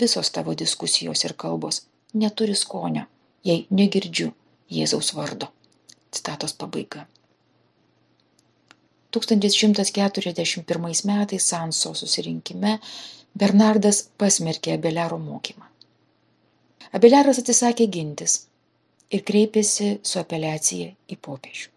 visos 0.00 0.30
tavo 0.30 0.54
diskusijos 0.54 1.24
ir 1.24 1.34
kalbos 1.38 1.82
neturi 2.14 2.54
skonio, 2.54 3.06
jei 3.44 3.66
negirdžiu 3.70 4.32
Jėzaus 4.72 5.12
vardo. 5.16 5.48
Citatos 6.12 6.52
pabaiga. 6.56 7.06
1141 9.16 11.06
metais 11.06 11.48
Sanso 11.48 11.94
susirinkime 11.94 12.78
Bernardas 13.36 14.02
pasmerkė 14.18 14.74
Abeliaro 14.76 15.18
mokymą. 15.20 15.68
Abeliaras 16.96 17.40
atsisakė 17.42 17.86
gintis 17.92 18.46
ir 19.10 19.24
kreipėsi 19.28 19.98
su 20.02 20.20
apeliacija 20.20 20.92
į 21.08 21.18
popiežių. 21.28 21.75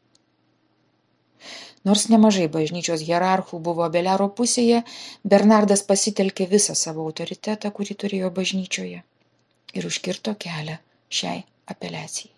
Nors 1.87 2.09
nemažai 2.11 2.47
bažnyčios 2.51 3.03
hierarchų 3.07 3.59
buvo 3.63 3.85
Abeliaro 3.85 4.27
pusėje, 4.39 4.81
Bernardas 5.23 5.83
pasitelkė 5.91 6.49
visą 6.51 6.75
savo 6.75 7.05
autoritetą, 7.07 7.71
kurį 7.71 7.95
turėjo 8.03 8.31
bažnyčioje 8.35 8.99
ir 9.79 9.87
užkirto 9.87 10.33
kelią 10.43 10.75
šiai 11.19 11.45
apeliacijai. 11.71 12.33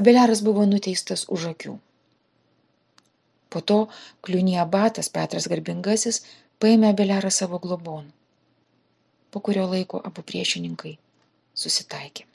Abeliaras 0.00 0.42
buvo 0.42 0.64
nuteistas 0.66 1.26
už 1.28 1.52
akių. 1.52 1.76
Po 3.52 3.60
to 3.60 3.78
kliūny 4.24 4.56
abatas 4.58 5.12
Petras 5.12 5.46
Garbingasis 5.52 6.22
paėmė 6.58 6.90
Abeliarą 6.94 7.30
savo 7.30 7.60
globon. 7.62 8.08
Po 9.30 9.44
kurio 9.44 9.68
laiko 9.68 10.00
abu 10.10 10.24
priešininkai 10.24 10.96
susitaikė. 11.54 12.31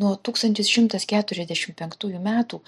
Nuo 0.00 0.12
1145 0.28 2.20
metų 2.26 2.60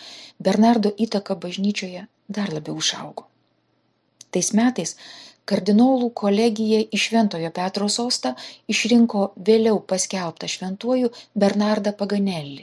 Bernardo 0.49 0.93
įtaka 1.07 1.37
bažnyčioje 1.45 2.07
dar 2.29 2.53
labiau 2.53 2.77
išaugo. 2.81 3.25
Tais 4.33 4.53
metais 4.57 4.97
kardinolų 5.49 6.11
kolegija 6.23 6.83
į 6.85 6.99
Šventojo 7.07 7.51
Petro 7.57 7.89
sostą 7.93 8.35
išrinko 8.75 9.31
vėliau 9.49 9.81
paskelbtą 9.93 10.51
šventuoju 10.57 11.09
Bernardą 11.35 11.93
Paganelį 11.97 12.63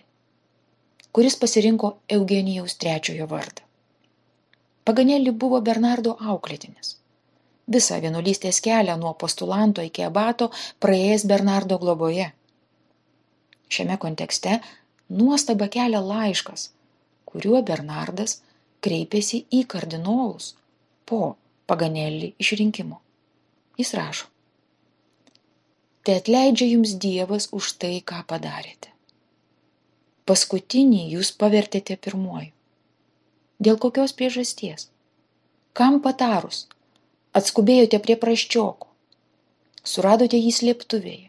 kuris 1.12 1.36
pasirinko 1.36 1.98
Eugenijaus 2.16 2.78
trečiojo 2.82 3.28
vardą. 3.28 3.66
Paganelį 4.86 5.34
buvo 5.44 5.62
Bernardo 5.62 6.16
auklėtinis. 6.34 6.96
Visą 7.70 8.00
vienuolystės 8.02 8.62
kelią 8.66 8.96
nuo 8.98 9.14
postulanto 9.24 9.86
iki 9.86 10.06
abato 10.06 10.50
praėjęs 10.86 11.26
Bernardo 11.32 11.78
globoje. 11.82 12.32
Šiame 13.70 13.98
kontekste 14.02 14.60
nuostaba 15.22 15.70
kelia 15.74 16.02
laiškas, 16.02 16.70
kuriuo 17.30 17.62
Bernardas 17.66 18.40
kreipėsi 18.86 19.44
į 19.54 19.64
kardinolus 19.74 20.54
po 21.06 21.36
Paganelį 21.70 22.34
išrinkimo. 22.42 22.98
Jis 23.78 23.94
rašo. 23.98 24.30
Te 26.04 26.16
atleidžia 26.18 26.72
jums 26.74 26.96
Dievas 27.04 27.52
už 27.54 27.76
tai, 27.78 28.00
ką 28.02 28.24
padarėte 28.26 28.90
paskutinį 30.30 31.00
jūs 31.16 31.32
pavertėte 31.42 31.96
pirmuoju. 32.06 32.52
Dėl 33.66 33.80
kokios 33.82 34.12
priežasties? 34.18 34.86
Kam 35.74 35.98
patarus? 36.06 36.68
Atskubėjote 37.40 37.98
prie 38.04 38.16
praščioko. 38.24 38.92
Suradote 39.92 40.38
jį 40.38 40.52
slėptuvėje. 40.60 41.29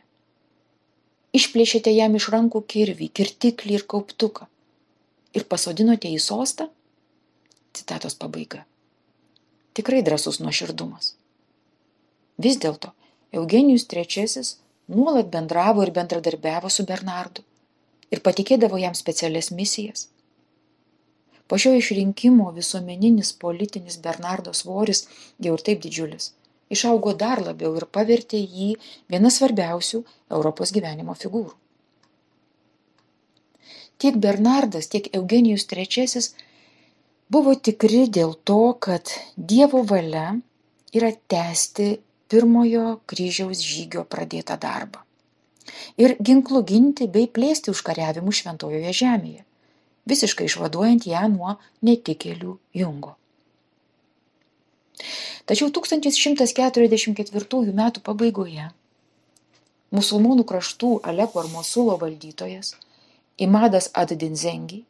Išplėšėte 1.31 1.93
jam 1.95 2.17
iš 2.19 2.27
rankų 2.35 2.65
kirvį, 2.73 3.07
kirtiklį 3.15 3.77
ir 3.79 3.85
kauptuką. 3.93 4.49
Ir 5.39 5.45
pasodinote 5.53 6.11
į 6.11 6.19
sostą? 6.19 6.67
Citatos 7.77 8.17
pabaiga. 8.19 8.65
Tikrai 9.79 10.01
drasus 10.03 10.41
nuoširdumas. 10.43 11.13
Vis 12.43 12.59
dėlto 12.59 12.91
Eugenijus 13.31 13.87
III 13.93 14.43
nuolat 14.97 15.31
bendravo 15.31 15.87
ir 15.87 15.95
bendradarbiavo 15.95 16.73
su 16.77 16.87
Bernardu 16.89 17.47
ir 18.11 18.25
patikėdavo 18.27 18.81
jam 18.83 18.97
specialias 18.99 19.53
misijas. 19.55 20.09
Po 21.47 21.59
šio 21.63 21.77
išrinkimo 21.79 22.51
visuomeninis 22.59 23.31
politinis 23.45 24.03
Bernardo 24.03 24.55
svoris 24.63 25.07
jau 25.39 25.55
ir 25.55 25.65
taip 25.69 25.87
didžiulis 25.87 26.33
išaugo 26.71 27.15
dar 27.23 27.43
labiau 27.45 27.75
ir 27.79 27.87
pavertė 27.97 28.41
jį 28.41 28.71
viena 29.13 29.33
svarbiausių 29.35 30.03
Europos 30.37 30.73
gyvenimo 30.77 31.17
figūrų. 31.19 31.53
Tiek 34.01 34.17
Bernardas, 34.17 34.89
tiek 34.89 35.11
Eugenijus 35.17 35.67
III 35.69 36.25
buvo 37.29 37.55
tikri 37.55 38.07
dėl 38.09 38.33
to, 38.49 38.63
kad 38.81 39.13
Dievo 39.37 39.85
valia 39.85 40.33
yra 40.97 41.13
tęsti 41.35 41.93
pirmojo 42.31 43.01
kryžiaus 43.11 43.61
žygio 43.61 44.07
pradėtą 44.09 44.57
darbą 44.63 45.05
ir 46.01 46.17
ginklu 46.23 46.63
ginti 46.67 47.09
bei 47.15 47.29
plėsti 47.29 47.73
užkariavimų 47.75 48.35
šventojoje 48.41 48.93
žemėje, 49.03 49.45
visiškai 50.11 50.49
išvaduojant 50.51 51.07
ją 51.11 51.27
nuo 51.33 51.57
netikėlių 51.87 52.57
jungo. 52.83 53.17
Tačiau 55.47 55.71
1144 55.71 57.73
m. 57.73 57.83
pabaigoje 58.05 58.69
musulmonų 59.91 60.45
kraštų 60.47 61.01
Alepo 61.11 61.43
ir 61.43 61.51
Mosulo 61.51 61.97
valdytojas 61.99 62.77
Imadas 63.41 63.89
Adadinzengi 63.97 64.85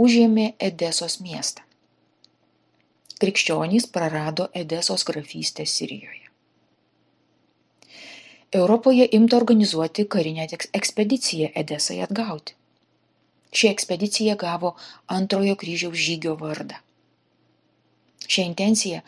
užėmė 0.00 0.52
Edesos 0.62 1.18
miestą. 1.20 1.64
Krikščionys 3.20 3.88
prarado 3.92 4.48
Edesos 4.54 5.04
grafystę 5.08 5.66
Sirijoje. 5.66 6.26
Europoje 8.52 9.08
imta 9.18 9.36
organizuoti 9.36 10.06
karinę 10.06 10.46
ekspediciją 10.72 11.48
Edesai 11.54 12.00
atgauti. 12.04 12.54
Ši 13.52 13.68
ekspedicija 13.72 14.36
gavo 14.36 14.74
antrojo 15.06 15.56
kryžiaus 15.56 15.96
žygio 15.96 16.36
vardą. 16.40 16.76
Šią 18.26 18.42
intenciją 18.50 19.00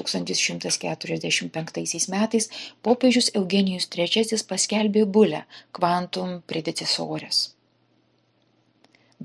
1145 0.00 2.08
metais 2.14 2.44
popiežius 2.82 3.30
Eugenijus 3.38 3.86
III 3.96 4.40
paskelbė 4.48 5.04
bulę 5.06 5.44
Quantum 5.72 6.40
predecesorės. 6.50 7.54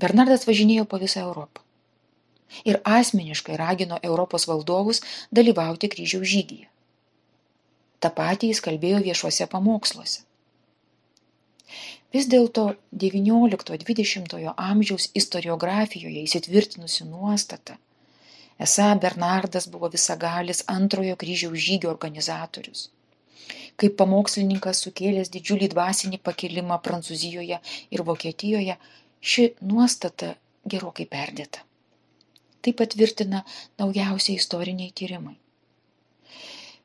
Bernardas 0.00 0.46
važinėjo 0.48 0.84
po 0.86 0.96
visą 1.02 1.20
Europą 1.26 1.60
ir 2.64 2.80
asmeniškai 2.84 3.56
ragino 3.56 3.98
Europos 4.02 4.46
valdovus 4.50 5.02
dalyvauti 5.30 5.90
kryžiaus 5.92 6.28
žygyje. 6.30 6.66
Ta 8.00 8.10
patį 8.16 8.50
jis 8.50 8.62
kalbėjo 8.64 9.02
viešuose 9.04 9.46
pamoksluose. 9.52 10.24
Vis 12.10 12.26
dėlto 12.26 12.72
XIX-XX 13.02 14.54
amžiaus 14.56 15.10
istoriografijoje 15.14 16.24
įsitvirtinusi 16.26 17.06
nuostata, 17.06 17.76
esą 18.66 18.88
Bernardas 19.02 19.68
buvo 19.74 19.90
visagalis 19.94 20.64
antrojo 20.76 21.16
kryžiaus 21.22 21.66
žygio 21.66 21.90
organizatorius. 21.92 22.88
Kaip 23.80 23.96
pamokslininkas 24.00 24.82
sukėlęs 24.84 25.32
didžiulį 25.34 25.70
dvasinį 25.74 26.20
pakilimą 26.28 26.80
Prancūzijoje 26.86 27.60
ir 27.96 28.06
Vokietijoje, 28.08 28.76
ši 29.32 29.46
nuostata 29.72 30.34
gerokai 30.74 31.06
perdėta. 31.14 31.64
Tai 32.60 32.72
patvirtina 32.76 33.44
naujausiai 33.80 34.36
istoriniai 34.36 34.92
tyrimai. 35.00 35.36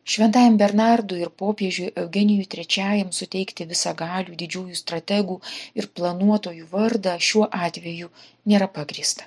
Šventajam 0.06 0.58
Bernardui 0.62 1.24
ir 1.26 1.32
popiežiui 1.42 1.92
Eugenijui 2.00 2.46
III 2.56 3.06
suteikti 3.20 3.66
visą 3.72 3.96
galių 4.02 4.36
didžiųjų 4.42 4.76
strategų 4.80 5.40
ir 5.82 5.88
planuotojų 6.00 6.68
vardą 6.74 7.16
šiuo 7.30 7.48
atveju 7.68 8.12
nėra 8.52 8.68
pagrįsta. 8.76 9.26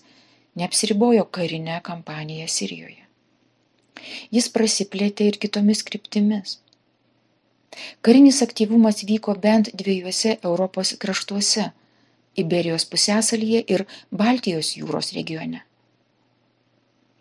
neapsiribojo 0.55 1.25
karinę 1.25 1.81
kampaniją 1.83 2.47
Sirijoje. 2.47 3.01
Jis 4.31 4.49
prasiplėtė 4.49 5.27
ir 5.31 5.37
kitomis 5.43 5.83
kryptimis. 5.87 6.59
Karinis 8.03 8.41
aktyvumas 8.43 9.03
vyko 9.07 9.35
bent 9.45 9.71
dviejose 9.81 10.37
Europos 10.43 10.95
kraštuose 10.99 11.71
Iberijos 12.41 12.85
pusėsalyje 12.91 13.63
ir 13.75 13.85
Baltijos 14.11 14.75
jūros 14.79 15.11
regione. 15.15 15.63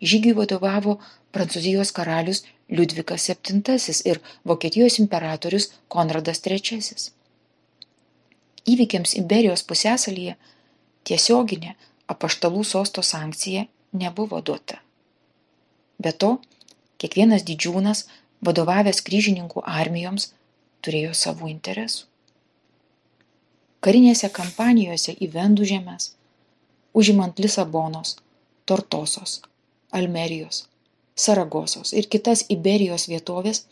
Žygiui 0.01 0.35
vadovavo 0.37 0.97
Prancūzijos 1.35 1.91
karalius 1.95 2.43
Liudvikas 2.71 3.27
VII 3.29 3.95
ir 4.11 4.21
Vokietijos 4.47 4.99
imperatorius 5.03 5.69
Konradas 5.87 6.41
III. 6.45 7.11
Įvykiams 8.71 9.15
Iberijos 9.21 9.65
pusėsalyje 9.69 10.37
tiesioginė 11.07 11.75
apaštalų 12.13 12.63
sosto 12.67 13.03
sankcija 13.03 13.65
nebuvo 14.03 14.41
duota. 14.41 14.79
Be 15.99 16.13
to, 16.13 16.37
kiekvienas 17.01 17.43
didžiūnas, 17.47 18.05
vadovavęs 18.45 19.03
kryžininkų 19.05 19.65
armijoms, 19.65 20.31
turėjo 20.81 21.11
savų 21.17 21.51
interesų 21.51 22.11
karinėse 23.85 24.29
kampanijose 24.29 25.13
į 25.25 25.29
vendų 25.35 25.65
žemes, 25.71 26.11
užimant 26.93 27.39
Lisabonos, 27.41 28.15
Tortosos, 28.69 29.39
Almerijos, 29.97 30.67
Saragosos 31.15 31.93
ir 31.93 32.07
kitas 32.07 32.45
Iberijos 32.49 33.07
vietovės, 33.11 33.65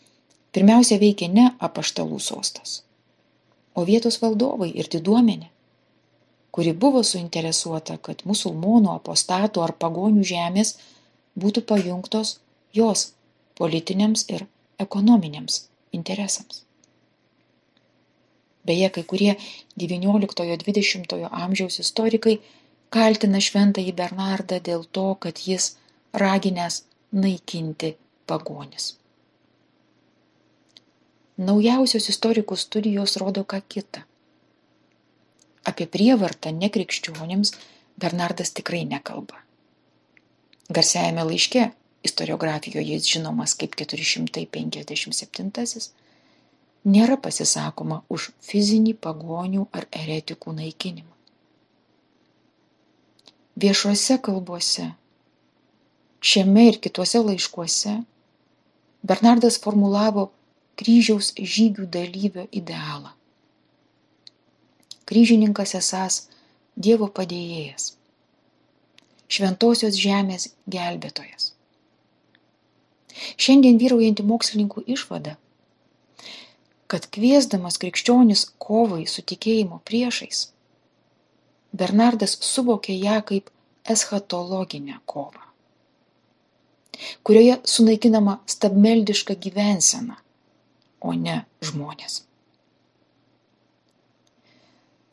pirmiausia 0.52 0.98
veikė 1.00 1.28
ne 1.32 1.46
apaštalų 1.58 2.20
sostas, 2.20 2.82
o 3.74 3.84
vietos 3.88 4.20
valdovai 4.22 4.70
ir 4.74 4.90
diduomenė, 4.92 5.48
kuri 6.50 6.72
buvo 6.84 7.02
suinteresuota, 7.06 7.98
kad 7.98 8.24
musulmonų 8.28 8.94
apostatų 8.96 9.64
ar 9.66 9.74
pagonių 9.84 10.24
žemės 10.26 10.76
būtų 11.38 11.64
pajungtos 11.66 12.38
jos 12.74 13.12
politiniams 13.58 14.26
ir 14.28 14.46
ekonominiams 14.78 15.64
interesams. 15.92 16.64
Beje, 18.66 18.90
kai 18.94 19.04
kurie 19.08 19.34
XIX-XX 19.80 21.28
amžiaus 21.30 21.80
istorikai 21.80 22.36
kaltina 22.92 23.40
šventąjį 23.40 23.94
Bernardą 23.96 24.60
dėl 24.60 24.84
to, 24.96 25.14
kad 25.24 25.40
jis 25.46 25.74
raginęs 26.12 26.82
naikinti 27.12 27.96
pagonis. 28.26 28.96
Naujausios 31.40 32.08
istorikų 32.12 32.56
studijos 32.56 33.16
rodo 33.20 33.44
ką 33.48 33.60
kitą. 33.68 34.02
Apie 35.64 35.86
prievartą 35.86 36.52
nekrikščionims 36.56 37.52
Bernardas 38.00 38.52
tikrai 38.56 38.84
nekalba. 38.88 39.36
Garsiajame 40.70 41.24
laiške 41.26 41.70
istoriografijoje 42.06 42.94
jis 42.94 43.08
žinomas 43.14 43.54
kaip 43.58 43.74
457 43.76 45.90
nėra 46.84 47.16
pasisakoma 47.20 48.02
už 48.08 48.30
fizinį 48.40 48.94
pagonių 49.04 49.66
ar 49.72 49.86
eretikų 49.92 50.54
naikinimą. 50.56 51.12
Viešuose 53.60 54.16
kalbose, 54.24 54.94
šiame 56.20 56.66
ir 56.68 56.78
kituose 56.84 57.22
laiškuose 57.24 57.94
Bernardas 59.02 59.58
formulavo 59.64 60.26
kryžiaus 60.80 61.32
žygių 61.36 61.86
dalyvio 61.96 62.46
idealą. 62.52 63.14
Kryžininkas 65.08 65.74
esas 65.78 66.26
Dievo 66.80 67.08
padėjėjas, 67.12 67.90
šventosios 69.28 69.98
žemės 70.00 70.46
gelbėtojas. 70.70 71.50
Šiandien 73.36 73.80
vyraujanti 73.80 74.24
mokslininkų 74.24 74.84
išvada 74.94 75.34
kad 76.90 77.06
kviesdamas 77.14 77.78
krikščionis 77.78 78.48
kovai 78.58 79.04
su 79.06 79.22
tikėjimo 79.22 79.78
priešais, 79.86 80.48
Bernardas 81.80 82.32
suvokė 82.42 82.96
ją 82.98 83.20
kaip 83.28 83.52
eschatologinę 83.94 84.96
kovą, 85.12 85.44
kurioje 87.26 87.58
sunaikinama 87.64 88.38
stabmeldiška 88.50 89.36
gyvensena, 89.40 90.18
o 91.00 91.14
ne 91.16 91.42
žmonės. 91.64 92.22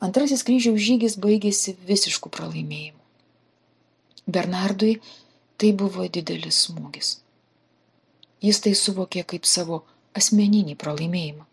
Antrasis 0.04 0.44
kryžiaus 0.46 0.82
žygis 0.84 1.18
baigėsi 1.18 1.74
visišku 1.88 2.30
pralaimėjimu. 2.30 3.02
Bernardui 4.28 4.98
tai 5.58 5.72
buvo 5.74 6.06
didelis 6.06 6.68
smūgis. 6.68 7.16
Jis 8.44 8.62
tai 8.62 8.76
suvokė 8.78 9.24
kaip 9.26 9.48
savo 9.50 9.82
asmeninį 10.18 10.76
pralaimėjimą 10.78 11.48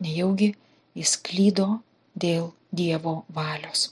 nejaugi 0.00 0.54
jis 0.98 1.16
klydo 1.22 1.68
dėl 2.14 2.52
Dievo 2.68 3.22
valios. 3.32 3.88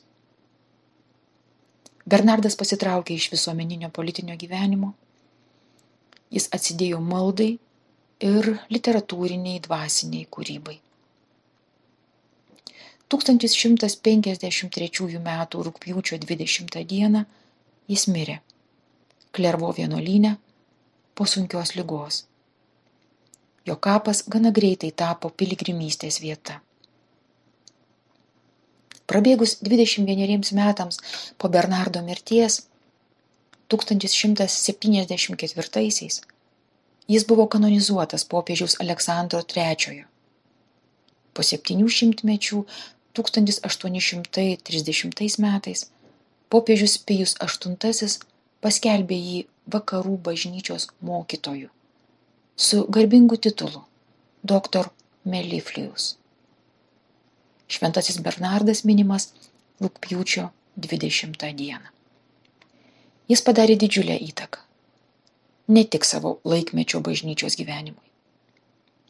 Bernardas 2.06 2.54
pasitraukė 2.60 3.16
iš 3.18 3.30
visuomeninio 3.32 3.90
politinio 3.90 4.36
gyvenimo. 4.38 4.92
Jis 6.30 6.46
atsidėjo 6.56 7.00
maldai 7.02 7.48
ir 8.28 8.50
literatūriniai 8.74 9.62
dvasiniai 9.64 10.28
kūrybai. 10.36 10.76
1153 13.14 15.18
m. 15.18 15.32
rūpjūčio 15.68 16.18
20 16.22 16.72
d. 16.74 17.24
jis 17.86 18.06
mirė 18.10 18.40
Klervo 19.36 19.68
vienuolyne 19.76 20.32
po 21.14 21.26
sunkios 21.30 21.76
lygos 21.76 22.24
jo 23.66 23.76
kapas 23.76 24.22
gana 24.30 24.52
greitai 24.54 24.92
tapo 24.94 25.30
piligrimystės 25.30 26.20
vieta. 26.22 26.60
Prabėgus 29.06 29.62
21 29.62 30.52
metams 30.58 30.98
po 31.38 31.48
Bernardo 31.48 32.02
mirties 32.02 32.66
1174 33.74 36.22
jis 37.14 37.22
buvo 37.30 37.44
kanonizuotas 37.46 38.24
popiežiaus 38.32 38.74
Aleksandro 38.82 39.40
III. 39.56 40.04
Po 41.34 41.40
700 41.42 42.24
mečių 42.30 42.58
1830 43.18 45.38
metais 45.46 45.80
popiežius 46.50 46.94
Pijus 46.98 47.32
VIII 47.42 48.08
paskelbė 48.64 49.18
jį 49.28 49.38
vakarų 49.76 50.14
bažnyčios 50.28 50.82
mokytoju 51.00 51.68
su 52.56 52.86
garbingu 52.88 53.36
titulu 53.36 53.84
Dr. 54.42 54.88
Meliflijus. 55.24 56.16
Šventasis 57.66 58.20
Bernardas 58.22 58.84
minimas 58.86 59.32
rūpjūčio 59.82 60.48
20 60.78 61.52
dieną. 61.58 61.92
Jis 63.26 63.42
padarė 63.42 63.74
didžiulę 63.80 64.16
įtaką. 64.28 64.60
Ne 65.74 65.82
tik 65.84 66.04
savo 66.06 66.36
laikmečio 66.46 67.00
bažnyčios 67.02 67.56
gyvenimui. 67.58 68.04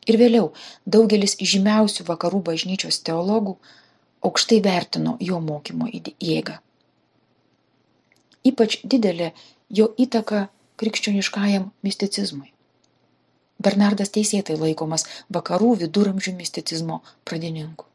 Ir 0.08 0.16
vėliau 0.16 0.52
daugelis 0.86 1.36
žymiausių 1.36 2.06
vakarų 2.08 2.40
bažnyčios 2.46 3.02
teologų 3.04 3.56
aukštai 4.24 4.62
vertino 4.64 5.16
jo 5.20 5.40
mokymo 5.42 5.90
jėgą. 5.92 6.56
Ypač 8.46 8.78
didelė 8.86 9.32
jo 9.68 9.90
įtaka 10.00 10.46
krikščioniškajam 10.80 11.66
misticizmui. 11.84 12.52
Bernardas 13.60 14.12
teisėtai 14.14 14.56
laikomas 14.60 15.04
vakarų 15.32 15.74
viduramžių 15.82 16.36
misticizmo 16.38 17.02
pradininku. 17.24 17.88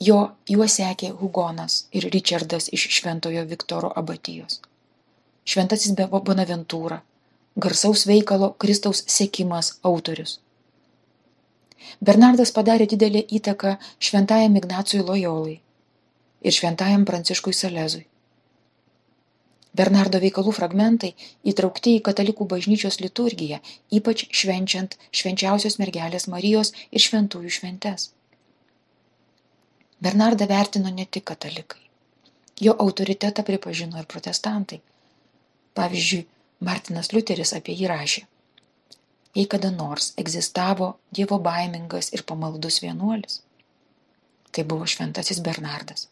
Jo 0.00 0.18
juo 0.48 0.64
sekė 0.72 1.10
Hugonas 1.20 1.74
ir 1.92 2.06
Richardas 2.12 2.70
iš 2.72 2.86
Šventojo 2.98 3.42
Viktoro 3.48 3.90
abatijos. 4.00 4.60
Šventasis 5.44 5.92
Bonaventūra, 5.96 7.02
garsaus 7.56 8.06
veikalo 8.08 8.54
Kristaus 8.64 9.02
sėkimas 9.14 9.74
autorius. 9.90 10.38
Bernardas 12.00 12.52
padarė 12.58 12.86
didelę 12.92 13.20
įtaką 13.38 13.74
šventajam 14.08 14.56
Ignacui 14.60 15.00
Lojolai 15.02 15.58
ir 16.40 16.56
šventajam 16.58 17.04
Pranciškui 17.04 17.52
Salezui. 17.52 18.06
Bernardo 19.76 20.18
veikalų 20.22 20.54
fragmentai 20.56 21.10
įtraukti 21.52 21.98
į 21.98 22.00
katalikų 22.08 22.46
bažnyčios 22.54 22.98
liturgiją, 23.04 23.60
ypač 23.98 24.24
švenčiant 24.40 24.96
švenčiausios 25.12 25.76
mergelės 25.82 26.26
Marijos 26.32 26.72
ir 26.90 27.04
šventųjų 27.04 27.52
šventes. 27.58 28.08
Bernardą 30.00 30.46
vertino 30.46 30.90
ne 30.90 31.04
tik 31.06 31.24
katalikai. 31.28 31.80
Jo 32.60 32.74
autoritetą 32.84 33.42
pripažino 33.44 33.98
ir 34.00 34.06
protestantai. 34.08 34.80
Pavyzdžiui, 35.76 36.26
Martinas 36.68 37.12
Liuteris 37.12 37.52
apie 37.56 37.74
jį 37.76 37.90
rašė. 37.92 38.22
Jei 39.36 39.46
kada 39.46 39.70
nors 39.70 40.10
egzistavo 40.22 40.88
Dievo 41.18 41.38
baimingas 41.38 42.10
ir 42.16 42.24
pamaldus 42.32 42.80
vienuolis, 42.82 43.42
tai 44.50 44.64
buvo 44.72 44.88
šventasis 44.94 45.44
Bernardas. 45.44 46.08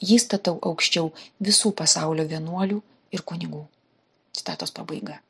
Jį 0.00 0.22
statau 0.22 0.56
aukščiau 0.70 1.10
visų 1.48 1.74
pasaulio 1.82 2.24
vienuolių 2.30 2.80
ir 3.12 3.26
kunigų. 3.32 3.66
Citatos 4.36 4.72
pabaiga. 4.78 5.20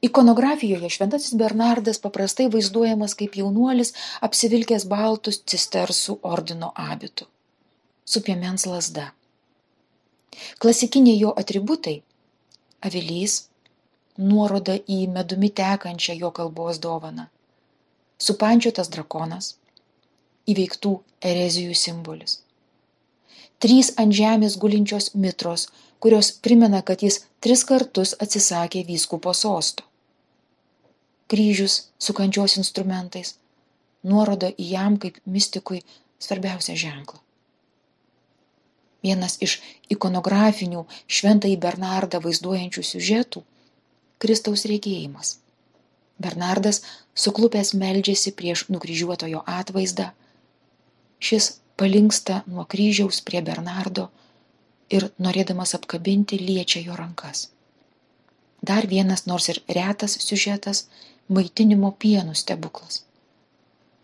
Ikonografijoje 0.00 0.88
šventasis 0.94 1.34
Bernardas 1.34 1.98
paprastai 1.98 2.46
vaizduojamas 2.52 3.16
kaip 3.18 3.34
jaunuolis 3.40 3.90
apsivilkęs 4.22 4.84
baltus 4.86 5.40
cistersų 5.42 6.20
ordino 6.22 6.70
abitų 6.78 7.26
su 8.08 8.22
piemens 8.22 8.66
lasda. 8.66 9.08
Klasikiniai 10.62 11.18
jo 11.18 11.32
atributai- 11.42 11.96
avilys, 12.86 13.34
nuoroda 14.18 14.76
į 14.78 15.00
medumi 15.16 15.50
tekančią 15.50 16.16
jo 16.20 16.30
kalbos 16.30 16.78
dovaną, 16.78 17.26
supančiotas 18.18 18.88
drakonas, 18.94 19.56
įveiktų 20.46 20.94
erezijų 21.32 21.74
simbolis. 21.74 22.38
Trys 23.58 23.92
ant 23.98 24.14
žemės 24.14 24.56
gulinčios 24.62 25.10
mitros, 25.14 25.66
kurios 25.98 26.32
primena, 26.32 26.82
kad 26.82 27.02
jis 27.02 27.24
tris 27.40 27.64
kartus 27.64 28.14
atsisakė 28.22 28.86
vyskupo 28.86 29.34
sosto. 29.34 29.87
Kryžius 31.28 31.74
su 31.98 32.14
kančios 32.16 32.56
instrumentais, 32.56 33.34
nuoroda 34.02 34.48
į 34.48 34.68
jam 34.72 34.96
kaip 35.02 35.18
mystikui 35.28 35.82
svarbiausią 36.24 36.76
ženklą. 36.82 37.20
Vienas 39.04 39.36
iš 39.44 39.58
ikonografinių 39.94 40.86
šventąjį 41.18 41.58
Bernardą 41.64 42.20
vaizduojančių 42.24 42.84
siužetų- 42.92 43.44
Kristaus 44.24 44.64
regėjimas. 44.72 45.36
Bernardas 46.18 46.82
suklupęs 47.14 47.74
meldžiasi 47.82 48.32
prieš 48.40 48.64
nukryžiuotojo 48.74 49.44
atvaizdą. 49.46 50.08
Šis 51.20 51.52
palinksta 51.78 52.42
nuo 52.46 52.64
kryžiaus 52.64 53.20
prie 53.28 53.42
Bernardo 53.42 54.08
ir 54.90 55.10
norėdamas 55.22 55.76
apkabinti 55.78 56.40
liečia 56.42 56.82
jo 56.82 56.96
rankas. 56.98 57.48
Dar 58.62 58.88
vienas 58.90 59.26
nors 59.30 59.48
ir 59.52 59.62
retas 59.68 60.18
siužetas- 60.24 60.86
maitinimo 61.28 61.92
pienų 62.02 62.34
stebuklas. 62.38 63.02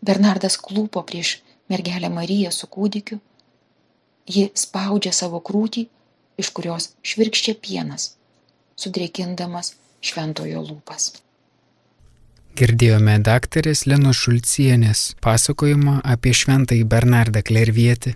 Bernardas 0.05 0.57
klūpo 0.61 1.03
prieš 1.09 1.39
mergelę 1.69 2.09
Mariją 2.13 2.51
su 2.53 2.69
kūdikiu, 2.69 3.19
ji 4.29 4.49
spaudžia 4.57 5.13
savo 5.13 5.41
krūtį, 5.41 5.87
iš 6.41 6.51
kurios 6.55 6.91
švirkščia 7.05 7.55
pienas, 7.61 8.15
sudrėkindamas 8.77 9.73
šventojo 10.05 10.61
lūpas. 10.65 11.13
Girdėjome 12.55 13.17
daktarės 13.19 13.83
Lenos 13.89 14.21
Šulcienės 14.23 14.99
pasakojimą 15.23 15.97
apie 16.07 16.31
šventąjį 16.39 16.85
Bernardą 16.87 17.41
Klervietį. 17.43 18.15